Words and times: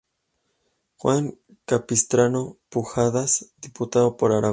Juan 0.95 1.37
Capistrano 1.65 2.57
Pujadas, 2.69 3.51
diputado 3.57 4.17
por 4.17 4.31
Aragón. 4.31 4.49